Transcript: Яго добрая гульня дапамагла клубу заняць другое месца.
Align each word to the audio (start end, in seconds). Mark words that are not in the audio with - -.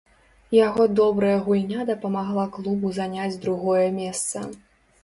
Яго 0.67 0.87
добрая 0.99 1.35
гульня 1.49 1.85
дапамагла 1.91 2.47
клубу 2.57 2.87
заняць 2.99 3.41
другое 3.47 3.87
месца. 4.03 4.37